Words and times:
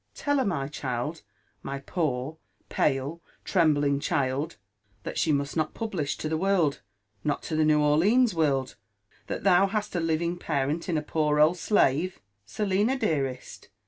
Tell 0.15 0.37
her, 0.39 0.45
my 0.45 0.67
child,— 0.67 1.21
my 1.61 1.77
poor, 1.77 2.37
pale, 2.69 3.21
trembling 3.45 3.99
child,— 3.99 4.57
that 5.03 5.19
she 5.19 5.31
must 5.31 5.55
not 5.55 5.75
publish 5.75 6.17
to 6.17 6.27
the 6.27 6.37
world, 6.39 6.81
nol 7.23 7.37
to 7.41 7.55
the 7.55 7.63
New 7.63 7.81
Orleans 7.83 8.33
world, 8.33 8.77
that 9.27 9.43
thou 9.43 9.67
hast 9.67 9.95
a 9.95 9.99
living 9.99 10.37
parent 10.39 10.89
in 10.89 10.97
a 10.97 11.03
poor 11.03 11.39
old 11.39 11.59
slave. 11.59 12.19
Selina, 12.47 12.97
dearest! 12.97 13.69